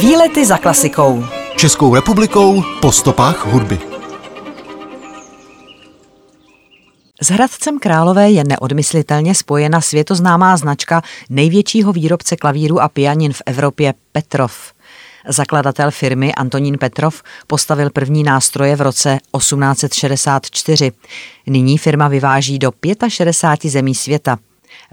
[0.00, 1.24] Výlety za klasikou.
[1.56, 3.78] Českou republikou po stopách hudby.
[7.22, 13.94] S Hradcem Králové je neodmyslitelně spojena světoznámá značka největšího výrobce klavíru a pianin v Evropě
[14.12, 14.72] Petrov.
[15.28, 20.92] Zakladatel firmy Antonín Petrov postavil první nástroje v roce 1864.
[21.46, 22.70] Nyní firma vyváží do
[23.08, 24.38] 65 zemí světa.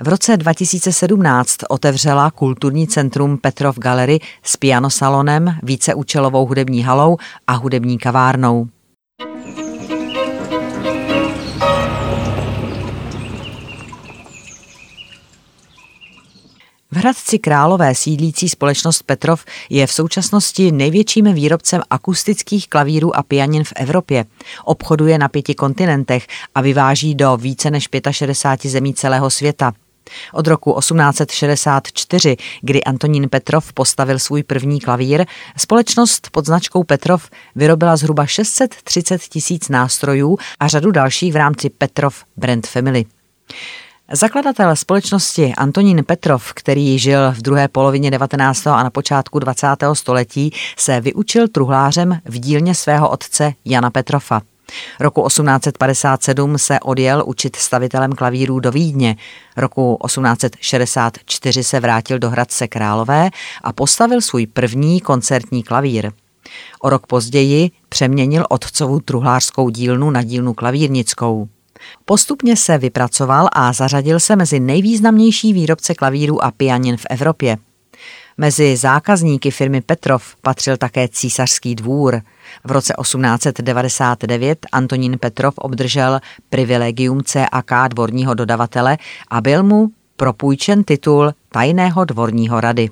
[0.02, 7.18] V roce 2017 otevřela kulturní centrum Petrov Gallery s pianosalonem, víceúčelovou hudební halou
[7.48, 8.68] a hudební kavárnou.
[17.04, 23.74] Hradci Králové sídlící společnost Petrov je v současnosti největším výrobcem akustických klavírů a pianin v
[23.76, 24.26] Evropě.
[24.66, 29.74] Obchoduje na pěti kontinentech a vyváží do více než 65 zemí celého světa.
[30.34, 35.26] Od roku 1864, kdy Antonín Petrov postavil svůj první klavír,
[35.58, 42.24] společnost pod značkou Petrov vyrobila zhruba 630 tisíc nástrojů a řadu dalších v rámci Petrov
[42.38, 43.06] Brand Family.
[44.12, 48.68] Zakladatel společnosti Antonín Petrov, který žil v druhé polovině 19.
[48.68, 49.68] a na počátku 20.
[49.94, 54.42] století, se vyučil truhlářem v dílně svého otce Jana Petrofa.
[55.00, 59.16] Roku 1857 se odjel učit stavitelem klavírů do Vídně.
[59.58, 63.30] Roku 1864 se vrátil do Hradce Králové
[63.64, 66.12] a postavil svůj první koncertní klavír.
[66.80, 71.48] O rok později přeměnil otcovu truhlářskou dílnu na dílnu klavírnickou.
[72.06, 77.58] Postupně se vypracoval a zařadil se mezi nejvýznamnější výrobce klavírů a pianin v Evropě.
[78.38, 82.22] Mezi zákazníky firmy Petrov patřil také císařský dvůr.
[82.64, 88.98] V roce 1899 Antonín Petrov obdržel privilegium CAK dvorního dodavatele
[89.28, 92.90] a byl mu propůjčen titul tajného dvorního rady.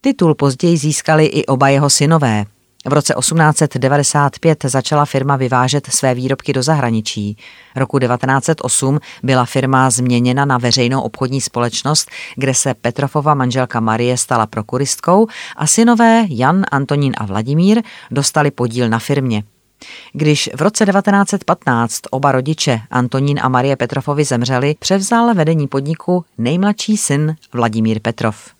[0.00, 2.44] Titul později získali i oba jeho synové.
[2.88, 7.36] V roce 1895 začala firma vyvážet své výrobky do zahraničí.
[7.76, 14.46] Roku 1908 byla firma změněna na veřejnou obchodní společnost, kde se Petrofova manželka Marie stala
[14.46, 19.42] prokuristkou a synové Jan, Antonín a Vladimír dostali podíl na firmě.
[20.12, 26.96] Když v roce 1915 oba rodiče Antonín a Marie Petrofovi zemřeli, převzal vedení podniku nejmladší
[26.96, 28.59] syn Vladimír Petrov.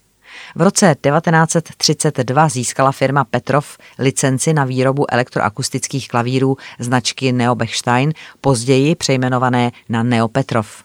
[0.55, 3.65] V roce 1932 získala firma Petrov
[3.99, 10.83] licenci na výrobu elektroakustických klavírů značky Neo Bechstein, později přejmenované na Neo Petrov.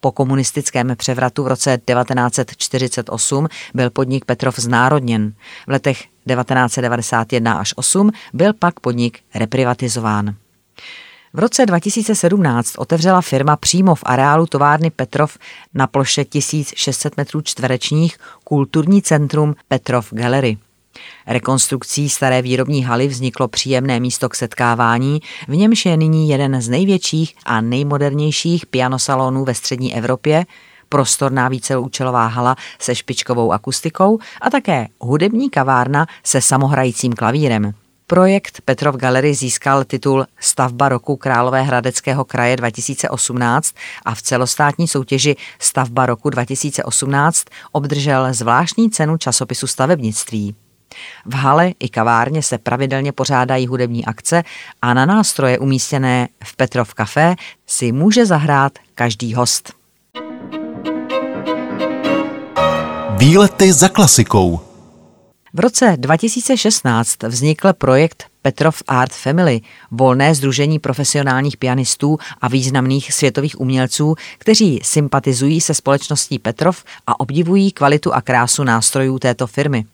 [0.00, 5.32] Po komunistickém převratu v roce 1948 byl podnik Petrov znárodněn.
[5.66, 10.34] V letech 1991 až 8 byl pak podnik reprivatizován.
[11.32, 15.38] V roce 2017 otevřela firma přímo v areálu továrny Petrov
[15.74, 20.58] na ploše 1600 metrů čtverečních kulturní centrum Petrov Gallery.
[21.26, 26.68] Rekonstrukcí staré výrobní haly vzniklo příjemné místo k setkávání, v němž je nyní jeden z
[26.68, 30.46] největších a nejmodernějších pianosalonů ve střední Evropě,
[30.88, 37.74] prostorná víceúčelová hala se špičkovou akustikou a také hudební kavárna se samohrajícím klavírem.
[38.08, 43.74] Projekt Petrov Gallery získal titul Stavba roku Králové hradeckého kraje 2018
[44.04, 50.54] a v celostátní soutěži Stavba roku 2018 obdržel zvláštní cenu časopisu stavebnictví.
[51.26, 54.42] V hale i kavárně se pravidelně pořádají hudební akce
[54.82, 57.36] a na nástroje umístěné v Petrov Café
[57.66, 59.72] si může zahrát každý host.
[63.16, 64.67] Výlety za klasikou.
[65.54, 69.60] V roce 2016 vznikl projekt Petrov Art Family,
[69.90, 77.72] volné združení profesionálních pianistů a významných světových umělců, kteří sympatizují se společností Petrov a obdivují
[77.72, 79.84] kvalitu a krásu nástrojů této firmy.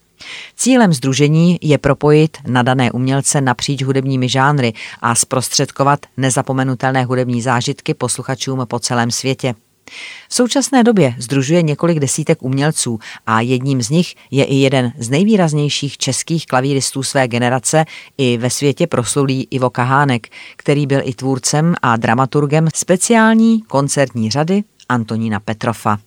[0.56, 4.72] Cílem združení je propojit nadané umělce napříč hudebními žánry
[5.02, 9.54] a zprostředkovat nezapomenutelné hudební zážitky posluchačům po celém světě.
[10.28, 15.10] V současné době združuje několik desítek umělců a jedním z nich je i jeden z
[15.10, 17.84] nejvýraznějších českých klavíristů své generace
[18.18, 24.62] i ve světě proslulý Ivo Kahánek, který byl i tvůrcem a dramaturgem speciální koncertní řady
[24.88, 25.98] Antonína Petrofa.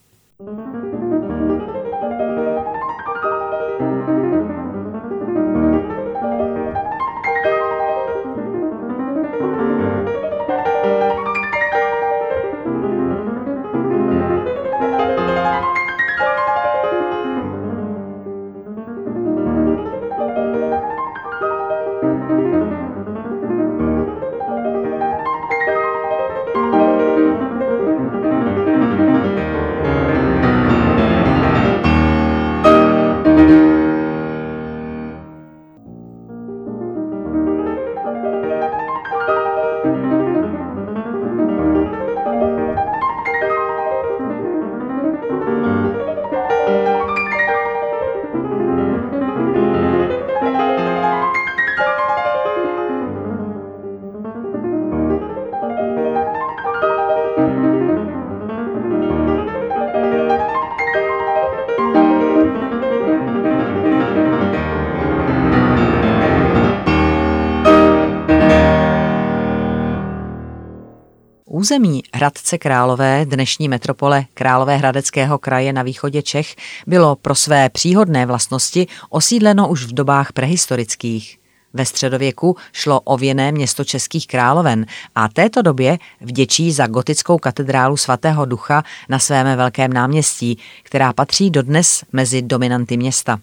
[71.57, 76.55] Území Hradce Králové, dnešní metropole Královéhradeckého kraje na východě Čech,
[76.87, 81.37] bylo pro své příhodné vlastnosti osídleno už v dobách prehistorických.
[81.73, 87.97] Ve středověku šlo o věné město českých královen a této době vděčí za gotickou katedrálu
[87.97, 93.39] svatého ducha na svém velkém náměstí, která patří dodnes mezi dominanty města.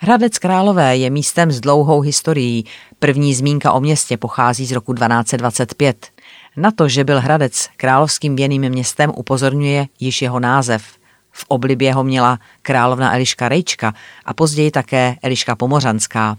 [0.00, 2.64] Hradec Králové je místem s dlouhou historií.
[2.98, 6.13] První zmínka o městě pochází z roku 1225.
[6.56, 10.84] Na to, že byl Hradec královským věným městem, upozorňuje již jeho název.
[11.30, 16.36] V oblibě ho měla královna Eliška Rejčka a později také Eliška Pomořanská.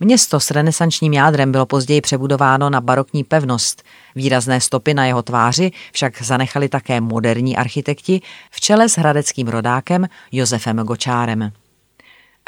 [0.00, 3.82] Město s renesančním jádrem bylo později přebudováno na barokní pevnost.
[4.14, 8.20] Výrazné stopy na jeho tváři však zanechali také moderní architekti
[8.50, 11.52] v čele s hradeckým rodákem Josefem Gočárem.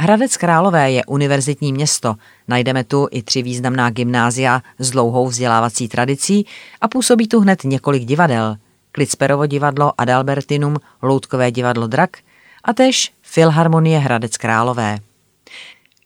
[0.00, 2.14] Hradec Králové je univerzitní město.
[2.48, 6.46] Najdeme tu i tři významná gymnázia s dlouhou vzdělávací tradicí
[6.80, 8.56] a působí tu hned několik divadel.
[8.92, 12.16] Klicperovo divadlo Adalbertinum, Loutkové divadlo Drak
[12.64, 14.98] a tež Filharmonie Hradec Králové.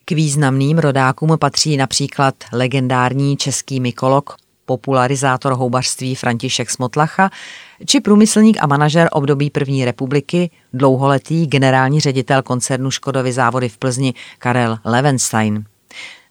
[0.04, 4.36] K významným rodákům patří například legendární český mykolog,
[4.70, 7.31] popularizátor houbařství František Smotlacha,
[7.87, 14.14] či průmyslník a manažer období první republiky, dlouholetý generální ředitel koncernu Škodovy závody v Plzni
[14.38, 15.64] Karel Levenstein.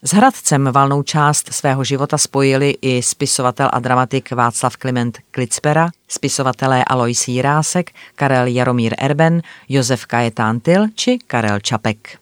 [0.03, 6.83] S Hradcem valnou část svého života spojili i spisovatel a dramatik Václav Kliment Klitzpera, spisovatelé
[6.83, 12.19] Alois Jirásek, Karel Jaromír Erben, Josef Kajetán Tyl či Karel Čapek.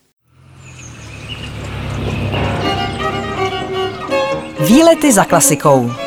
[4.67, 6.06] Výlety za klasikou.